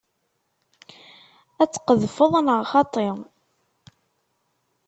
Ad 1.61 1.69
tqedfeḍ 1.71 2.33
neɣ 2.45 2.61
xaṭi? 2.71 3.07